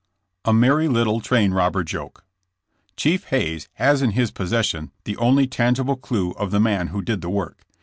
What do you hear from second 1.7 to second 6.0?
JOKE. Chief Hayes has in his possession the only tangi ble